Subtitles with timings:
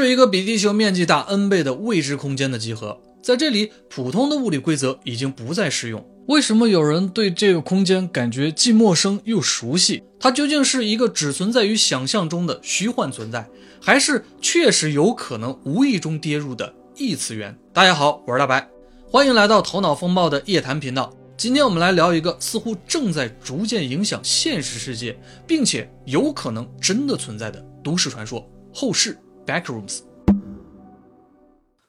[0.00, 6.02] 是一个比地球面积大 n 倍的未知空间的集合，在这里，普通的物理规则已经不再适用。
[6.26, 10.02] 为什么有人对这个空间感觉既陌生又熟悉？
[10.18, 13.46] 它究竟是一个只存在于想象中的虚幻存在，
[13.78, 17.54] 还是确实有可能无意中跌入的异次元？
[17.74, 18.66] 大家好，我是大白，
[19.06, 21.14] 欢迎来到头脑风暴的夜谈频道。
[21.36, 25.14] 今天我们来聊一个似乎正在逐渐影响现实世界，
[25.46, 28.42] 并且有可能真的存在的都市传说——
[28.72, 30.00] 后世 （Backrooms）。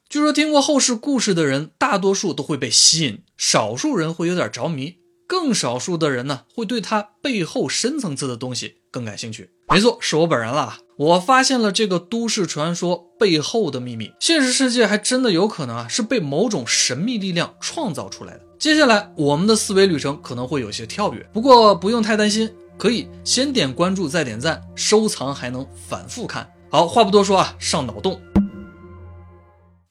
[0.10, 9.52] 据说听过后世故事的人，大多数都会被吸引，少数人会有点着迷，更少数的人呢，会对它背后深层次的东西更感兴趣。
[9.70, 10.80] 没错，是我本人了。
[10.98, 18.42] 我发现了这个都市传说背后的秘密，现实世界还真的有可能啊，是被某种神秘力量创造出来的。
[18.60, 26.48] 接下来我们的思维旅程可能会有些跳跃，不过不用太担心，可以先点关注再点赞，收藏还能反复看。
[26.74, 28.22] 好，话不多说啊，上脑洞。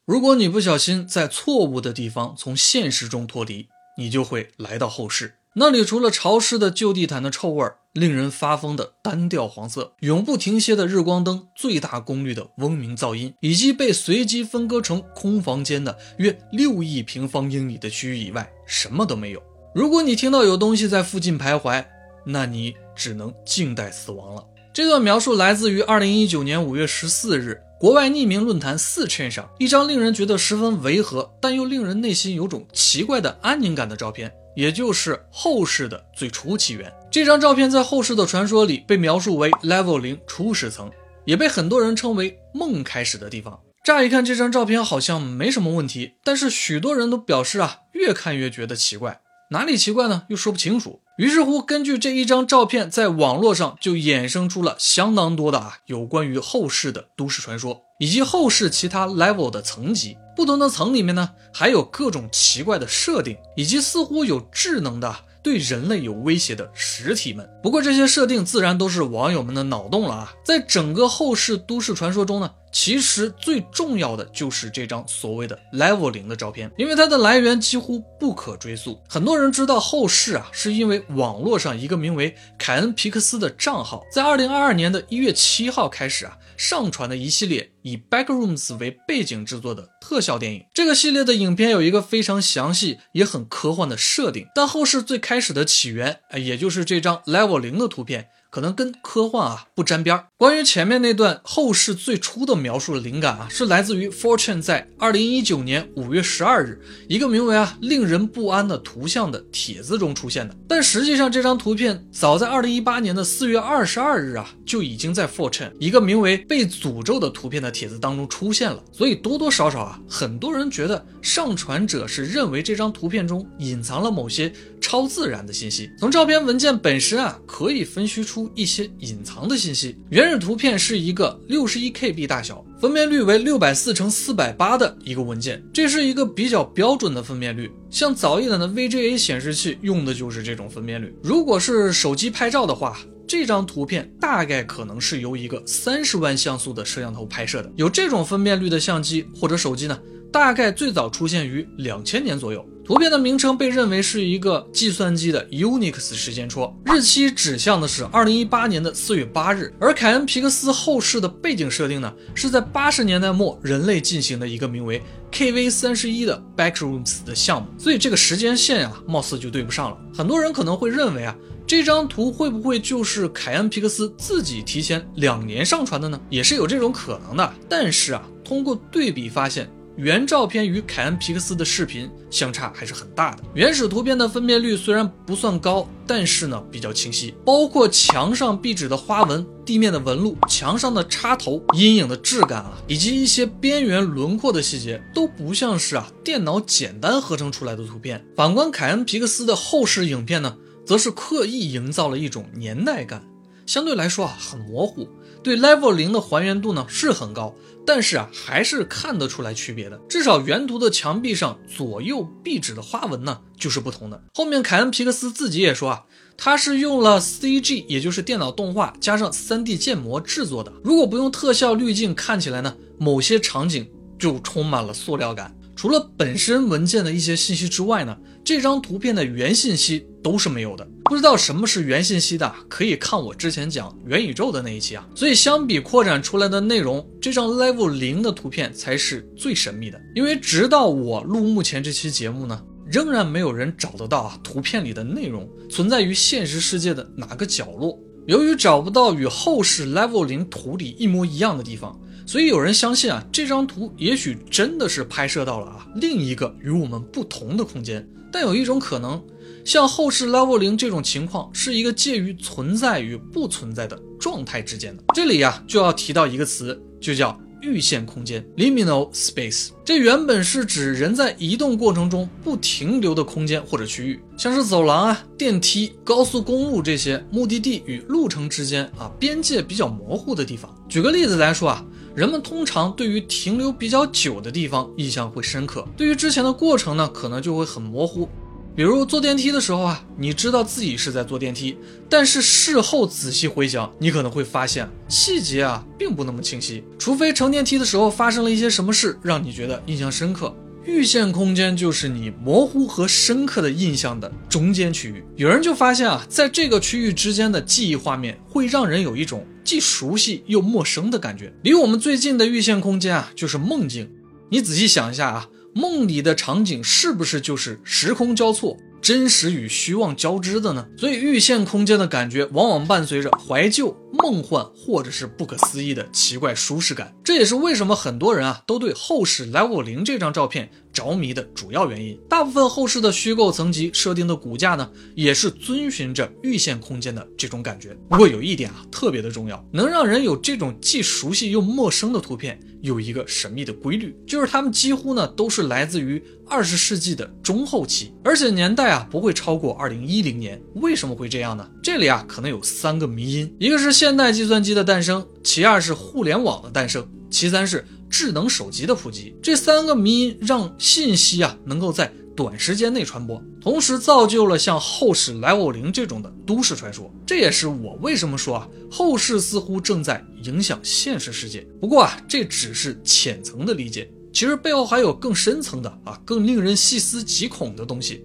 [0.07, 5.35] 如果你不小心在错误的地方从现实中脱离，你就会来到后世。
[5.57, 19.43] 那里除了潮湿的旧地毯的臭味儿，令人发疯的单调黄色，永不停歇的日光灯，最大功率的嗡鸣噪音，以及被随机分割成空房间的约六亿平方英里的区域以外，什么都没有。
[19.75, 21.85] 如果你听到有东西在附近徘徊，
[22.25, 24.43] 那你只能静待死亡了。
[24.81, 34.33] 这段描述来自于二零一九年五月十四日，国外匿名论坛四圈上一张令人觉得十分违和，但又令人内心有种奇怪的安宁感的照片。
[34.57, 36.91] 也就是后世的最初起源。
[37.11, 40.91] 这张照片在后世的传说里被描述为 Level 零初始层，
[41.27, 43.61] 也被很多人称为梦开始的地方。
[43.85, 49.21] 乍一看，这张照片好像没什么问题，但是许多人都表示啊，越看越觉得奇怪。
[49.51, 50.23] 哪里奇怪呢？
[50.31, 51.01] 又说不清楚。
[51.21, 60.17] 于是乎，根据这一张照片，在网络上就衍生出了相当多的啊有关于后世的都市传说，以及后世其他 level 的层级。
[60.35, 67.47] 不同的层里面呢，还有各种奇怪的设定，以及似乎有智能的对人类有威胁的实体们。
[67.63, 70.33] 不过这些设定自然都是网友们的脑洞了啊！
[70.43, 79.01] 在整个后世都市传说中呢，其实最重要的就是这张所谓的 Level 零的照片，因为它的来源几乎不可追溯。
[79.09, 86.37] 很多人知道后世啊，是因为网络上一个名为凯恩皮克斯的账号，在二零二二年的一月七号开始啊。
[86.57, 98.29] 上传的一系列以 Backrooms 为背景制作的特效电影，这个系列的影片有一个非常详细也很科幻的设定，但后世最开始的起源，哎，也就是这张 Level 零的图片。
[98.51, 100.27] 可能跟科幻啊不沾边儿。
[100.37, 110.57] 关于前面那段后世最初的描述的灵感啊，是来自于 Fortune 在二零一九年五月十二日一个名为啊令人不安的图像的帖子中出现的。
[110.67, 118.83] 但实际上，这张图片早在二零一八年的四月二十二日啊就已经在 Fortune 一个名为被诅咒的图片的帖子当中出现了。
[118.93, 125.91] 所以多多少少啊，很多人觉得上传者是认为这张图片中隐藏了某些超自然的信息。
[125.99, 128.51] 从照片文件本身啊，可以分析出。
[128.55, 129.97] 一些隐藏的信息。
[130.11, 137.71] 原始图片是一个六十一 KB 大小、分辨率为六百四乘四百八的一个文件，这是一个比较标准的分辨率。
[137.91, 141.15] 像早一点的 VGA 显示器用的就是这种分辨率。
[141.23, 142.99] 如果是手机拍照的话，
[143.29, 147.71] 这张图片大概可能是由一个三十万像素的摄像头拍摄的。
[147.77, 150.01] 有这种分辨率的相机或者手机呢？
[150.33, 152.67] 大概最早出现于两千年左右。
[152.91, 159.73] 图片的名称被认为是一个计算机的 Unix 时间戳，日期指向的是二零一八年的四月八日。
[159.79, 169.97] 而凯恩皮克斯后世的背景设定呢，是在八十年代末人类进行的一个名为 KV 三十一的 Backrooms 的项目，所以这个时间线啊，貌似就对不上了。
[170.13, 176.21] 很多人可能会认为啊，这张图会不会就是凯恩皮克斯自己提前两年上传的呢？
[176.29, 177.55] 也是有这种可能的。
[177.69, 179.71] 但是啊，通过对比发现。
[180.01, 183.43] 原照片与凯恩皮克斯的视频相差还是很大的。
[183.53, 198.25] 原始图片的分辨率虽然不算高，但是呢比较清晰，包括墙上壁纸的花纹、地面的纹路、墙上的插头、阴影的质感啊，以及一些边缘轮廓的细节，都不像是啊电脑简单合成出来的图片。
[198.35, 203.23] 反观凯恩皮克斯的后世影片呢，则是刻意营造了一种年代感，
[203.71, 205.09] 相对来说啊很模糊。
[205.45, 207.55] 对 Level 零的还原度呢是很高。
[207.87, 209.97] 但是啊，还是看得出来区别的。
[210.09, 214.21] 至少原图的墙壁上左右壁纸的花纹呢，就是不同的。
[214.35, 216.03] 后面凯恩皮克斯自己也说啊，
[216.37, 220.73] 他是用了 CG，也就是电脑动画加上 3D 建模制作的。
[220.85, 223.89] 如果不用特效滤镜，看起来呢，某些场景
[224.19, 225.57] 就充满了塑料感。
[225.75, 230.87] 除了本身文件的一些信息之外呢，这张图片的原信息都是没有的。
[231.05, 235.07] 不知道什么是元信息的，可以看我之前讲元宇宙的那一期啊。
[235.15, 240.01] 所以相比扩展出来的内容，这张 Level 零的图片才是最神秘的。
[240.15, 247.99] 因为直到我录目前这期节目呢，仍然没有人找得到啊图片里的内容存在于现实世界的哪个角落。
[248.27, 251.99] 由于找不到与后世 Level 零图里一模一样的地方。
[252.27, 258.09] 所以有人相信啊，这张图也许真的是拍摄到了啊另一个与我们不同的空间。
[258.33, 259.21] 但有一种可能，
[259.65, 265.03] 像后世 Level 零这种情况，是一个介于存在与不存在的状态之间的。
[265.13, 269.71] 这里呀就要提到一个词，就叫预线空间 （liminal space）。
[269.85, 280.73] 这原本是指人在移动过程中不停留的空间或者区域，像是走廊啊、电梯、高速公路这些目的地与路程之间啊边界比较模糊的地方。
[280.89, 281.85] 举个例子来说啊。
[282.21, 288.29] 人们通常对于停留比较久的地方印象会深刻，对于之前的过程呢，可能就会很模糊。
[288.77, 291.79] 比如坐电梯的时候啊，你知道自己是在坐电梯，
[292.11, 300.55] 但是事后仔细回想，你可能会发现细节啊并不那么清晰，除非乘电梯的时候发生了一些什么事，让你觉得印象深刻。
[300.91, 305.25] 预线空间就是你模糊和深刻的印象的中间区域。
[305.37, 311.53] 有人就发现啊，在这个区域之间的记忆画面会让人有一种既熟悉又陌生的感觉。
[311.63, 314.11] 离我们最近的预线空间啊，就是梦境。
[314.51, 318.77] 你仔细想一下啊，梦里的场景是不是就是时空交错？
[319.01, 327.15] 真实与虚妄交织的呢，所以预线空间的感觉往往伴随着怀旧、梦幻或者是不可思议的奇怪舒适感。
[327.25, 332.19] 这也是为什么很多人啊都对后世 Level 零这张照片着迷的主要原因。
[332.29, 337.97] 大部分后世的虚构层级设定的骨架呢，也是遵循着预线空间的这种感觉。
[338.11, 348.91] 不过有一点啊特别的重要，能让人有这种既熟悉又陌生的图片，有一个神秘的规律，就是它们几乎呢都是来自于二十世纪的中后期，而且年代。
[348.91, 350.61] 啊，不会超过二零一零年。
[350.75, 351.71] 为什么会这样呢？
[351.81, 359.37] 这里啊，可能有三个迷因：一个是现代计算机的诞生，其二是互联网的诞生，其三是智能手机的普及。
[359.43, 367.13] 这三个迷因让信息啊能够在短时间内传播，同时造就了像后世 Level 零这种的都市传说。
[367.27, 371.61] 这也是我为什么说啊，后世似乎正在影响现实世界。
[371.79, 378.25] 不过啊，这只是浅层的理解，其实背后还有更深层的啊，更令人细思极恐的东西。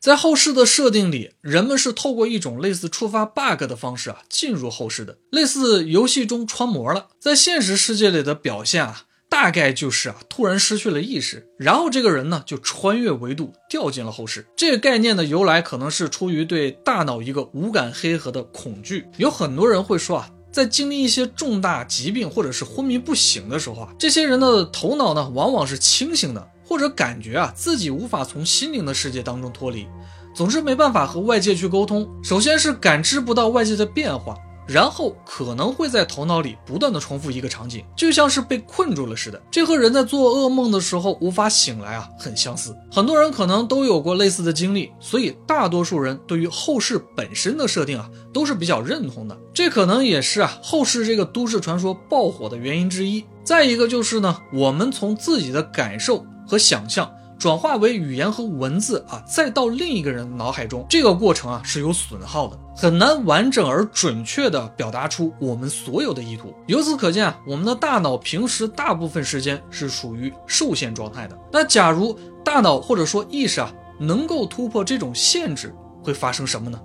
[0.00, 7.08] 在后世的设定里，人们是透过一种类似触发 bug 的方式啊进入后世的，类似游戏中穿模了。
[7.18, 14.46] 在现实世界里的表现啊，大概就是啊突然失去了意识，然后这个人呢就穿越维度掉进了后世。
[14.56, 19.04] 这个概念的由来可能是出于对大脑一个无感黑盒的恐惧。
[19.16, 26.48] 有很多人会说啊，在经历一些重大疾病或者是昏迷不醒的时候啊，这些人的头脑呢往往是清醒的。
[26.68, 29.86] 或者感觉啊自己无法从心灵的世界当中脱离，
[30.34, 32.06] 总是没办法和外界去沟通。
[32.22, 34.36] 首先是感知不到外界的变化，
[34.66, 39.40] 然后可能会在头脑里不断的重复一个场景，就像是被困住了似的。
[39.50, 42.76] 这和人在做噩梦的时候无法醒来啊很相似。
[42.92, 49.34] 很多人可能都有过类似的经历，所以大多数人对于后世本身的设定啊都是比较认同的。
[49.54, 53.24] 这可能也是啊后世这个都市传说爆火的原因之一。
[53.42, 56.26] 再一个就是呢，我们从自己的感受。
[56.48, 57.08] 和想象
[57.38, 66.52] 转化为语言和文字啊，再到另一个人脑海中，这个过程啊是有损耗的，很难完整而准确的表达出我们所有的意图。
[66.66, 71.38] 由此可见啊，我们的大脑平时大部分时间是处于受限状态的。
[71.52, 75.72] 那假如大脑或者说意识啊能够突破这种限制，
[76.02, 76.80] 会发生什么呢？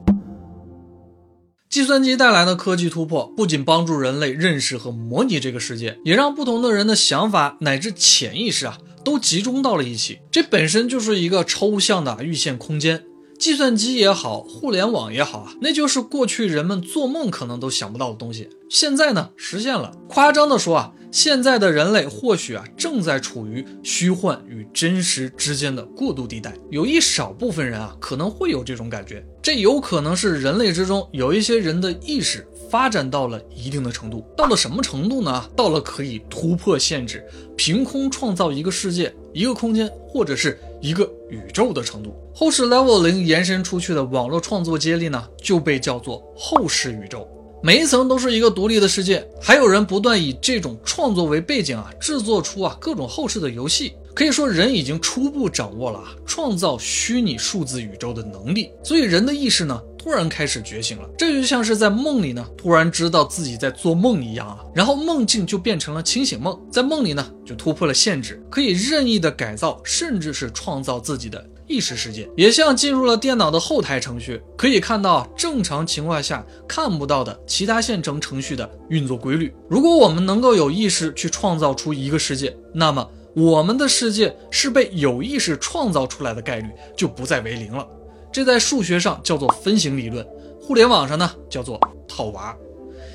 [1.73, 8.77] 计算机带来的科技突破不仅帮助人类认识和模拟这个世界，也让不同的人的想法乃至潜意识啊。
[9.03, 13.03] 都集中到了一起，这本身就是一个抽象的预现空间。
[13.39, 18.49] 计算机也好，互联网也好啊，那就是过去人们做梦可能都想不到的东西。
[18.69, 19.93] 现在呢，实现了。
[20.07, 26.51] 夸张的说啊，现在的人类或许啊，正在处于虚幻与真实之间的过渡地带。
[26.71, 29.23] 有一少部分人啊，可能会有这种感觉。
[29.39, 32.43] 这有可能是人类之中有一些人的意识。
[32.67, 35.47] 发展到了一定的程度，到了什么程度呢？
[35.55, 37.23] 到了可以突破限制，
[37.55, 42.15] 凭空创造一个世界、一个空间或者是一个宇宙的程度。
[42.33, 47.27] 后世 Level 零延伸出去的网络创作接力呢，就被叫做后世宇宙。
[47.65, 53.93] 每一层都是一个独立的世界，还有人不断以这种创作为背景啊，制作出啊各种后世的游戏。
[54.13, 58.69] 可以说，人已经初步掌握了啊创造虚拟数字宇宙的能力。
[58.83, 59.81] 所以，人的意识呢？
[59.97, 64.59] 突然开始觉醒了，这就像是在梦里呢，突然知道自己在做梦一样啊。
[64.75, 79.53] 然后梦境就变成了清醒梦，在梦里呢就突破了限制，可以任意的改造，甚至是创造自己的意识世界，也像进入了电脑的后台程序，可以看到正常情况下看不到的其他线程程序的运作规律。
[79.69, 87.87] 如果我们能够有意识去创造出一个世界，那么我们的世界是被有意识创造出来的概率就不再为零了。
[88.31, 90.25] 这在数学上叫做分形理论，
[90.61, 92.55] 互联网上呢叫做套娃。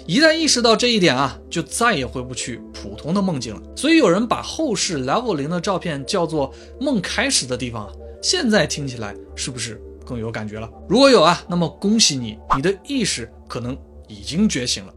[0.06, 3.60] 一旦意识到这一点啊，就再也回不去普通的梦境了。
[3.76, 6.50] 所以有人把后世 Level 零的照片叫做
[6.80, 7.92] 梦开始的地方啊。
[8.20, 10.70] 现在听起来是不是更有感觉了？
[10.88, 13.76] 如果有啊，那么恭喜你，你的意识可能
[14.08, 14.92] 已经觉醒了。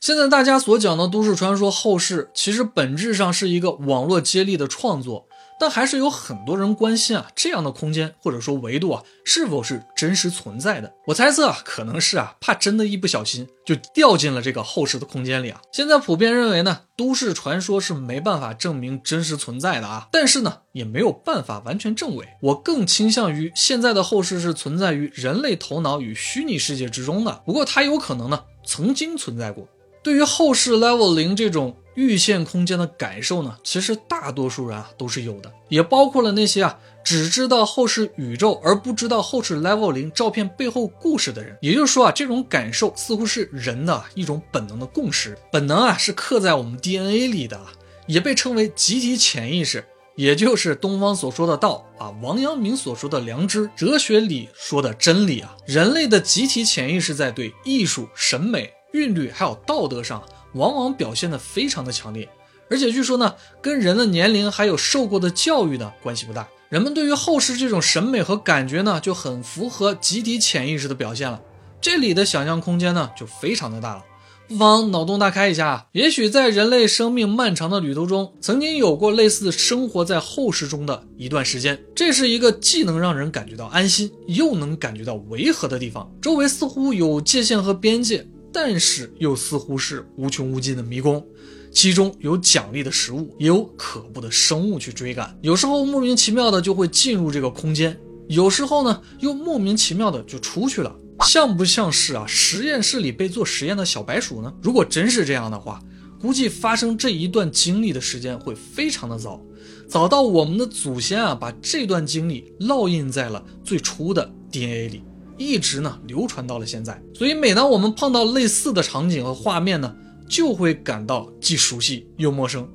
[0.00, 5.27] 现在大家所讲的都市传说后世，其实本质上是一个网络接力的创作。
[5.58, 10.92] 但还是有很多人关心啊，这样的空间或者说维度啊，是否是真实存在的？
[11.06, 15.60] 我猜测啊，可能是啊，怕真的一不小心就掉进了这个后世的空间里啊。
[15.72, 22.26] 现在普遍认为呢，都市传说是没办法证明真实存在的啊，但是呢，也没有办法完全证伪。
[22.40, 29.66] 我更倾向于现在的后世是存在于人类头脑与虚拟世界之中的，不过它有可能呢，曾经存在过。
[30.04, 31.76] 对于后世 Level 零这种。
[31.98, 41.58] 预线空间的感受呢，其实大多数人啊都是有的，也包括了那些啊只知道后世宇宙而不知道后世 level 零照片背后故事的人。
[41.60, 47.60] 也就是说啊，这种感受似乎是人的一种本能的共识，本能啊是刻在我们 DNA 里的，
[48.06, 55.56] 也被称为集体潜意识，也就是东方所说的道啊，王阳明所说的良知，哲学里说的真理啊。
[55.66, 60.22] 人类的集体潜意识在对艺术、审美、韵律还有道德上。
[60.54, 62.28] 往往表现的非常的强烈，
[62.70, 66.48] 而且据说呢，跟人的年龄还有受过的教育呢关系不大。
[66.68, 71.40] 人们对于后世这种审美和感觉呢，就很符合集体潜意识的表现了。
[71.80, 74.04] 这里的想象空间呢，就非常的大了。
[74.48, 81.78] 不妨脑洞大开一下，也许在人类生命漫长的旅途中，曾经有过类似生活在后世中的一段时间。
[81.94, 88.26] 这是一个既能让人感觉到安心，又能感觉到违和的地方，周围似乎有界限和边界。
[88.60, 91.24] 但是又似乎是无穷无尽的迷宫，
[91.70, 95.38] 其中有奖励的食物，也有可怖的生物去追赶。
[95.42, 97.96] 有时候莫名其妙的就会进入这个空间，
[98.26, 104.52] 有时候呢又莫名其妙的就出去了，像不像是啊实验室里被做实验的小白鼠呢？
[104.60, 105.80] 如果真是这样的话，
[106.20, 109.40] 估计发生这一段经历的时间会非常的早，
[109.88, 115.02] 早到我们的祖先啊把这段经历烙印在了最初的 DNA 里。
[115.38, 119.94] 一直呢流传到了现在，所以每当我们碰到类似的场景和画面呢，
[120.28, 122.68] 就会感到既熟悉又陌生，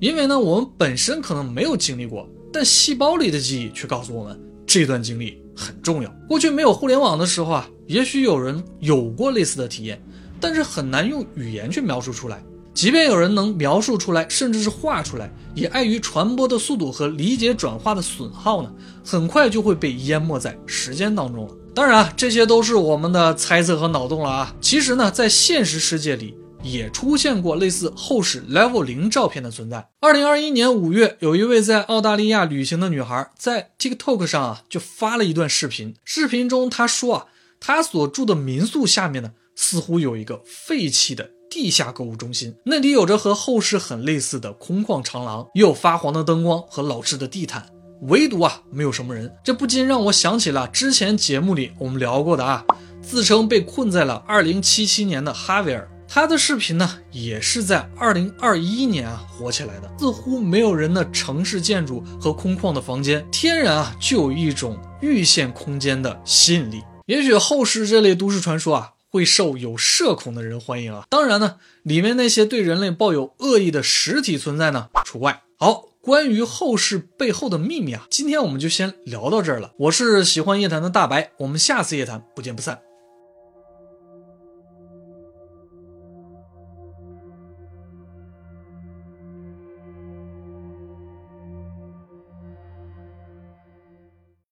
[0.00, 6.12] 因为呢我们本身可能没有经历过，但细胞里的记忆却告诉我们这段经历很重要。
[6.28, 10.02] 过去没有互联网的时候啊，也许有人有过类似的体验，
[10.40, 12.42] 但是很难用语言去描述出来。
[12.72, 18.72] 即便有人能描述出来，甚至是画出来，也碍于传播的速度和理解转化的损耗呢，
[19.04, 21.54] 很快就会被淹没在时间当中了。
[21.74, 24.54] 当然啊，这些都是我们的猜测和脑洞了啊。
[24.60, 29.88] 其实呢，在现实世界里也出现过类似后世 Level 零照片的存在。
[30.00, 35.94] 二零二一年五月，有一位在澳大利亚旅行的女孩在 TikTok 上啊，就发了一段视频。
[36.04, 37.26] 视频中她说啊，
[37.60, 47.66] 她所住的民宿下面呢，似乎有一个废弃的地下购物中心，那里有着和后世很类似的空旷长廊，也有发黄的灯光和老式的地毯。
[48.02, 52.64] 唯独啊，没有什么人，这不禁让我想起了之前节目里我们聊过的啊，
[53.02, 59.90] 自称被困在了2077年的哈维尔，他的视频呢也是在2021年啊火起来的。
[59.98, 66.82] 似乎没有人的城市建筑和空旷的房间，天然啊就有一种预线空间的吸引力。
[67.04, 75.42] 也许后世这类都市传说啊会受有社恐的人欢迎啊，当然呢，里面那些对人类抱有恶意的实体存在呢除外。
[75.58, 75.89] 好。
[76.02, 79.72] 关于后世背后的秘密啊，今天我们就先聊到这儿了。
[79.76, 82.80] 我是喜欢夜谈的大白，我们下次夜谈不见不散。